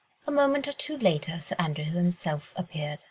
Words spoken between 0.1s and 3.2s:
A moment or two later Sir Andrew himself appeared.